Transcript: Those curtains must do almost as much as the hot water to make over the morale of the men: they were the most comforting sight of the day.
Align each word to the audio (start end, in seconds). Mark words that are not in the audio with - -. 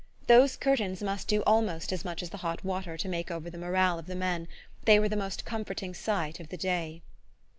Those 0.25 0.57
curtains 0.57 1.03
must 1.03 1.27
do 1.27 1.43
almost 1.43 1.93
as 1.93 2.03
much 2.03 2.23
as 2.23 2.31
the 2.31 2.37
hot 2.37 2.63
water 2.63 2.97
to 2.97 3.07
make 3.07 3.29
over 3.29 3.51
the 3.51 3.57
morale 3.59 3.99
of 3.99 4.07
the 4.07 4.15
men: 4.15 4.47
they 4.85 4.99
were 4.99 5.09
the 5.09 5.15
most 5.15 5.45
comforting 5.45 5.93
sight 5.93 6.39
of 6.39 6.49
the 6.49 6.57
day. 6.57 7.03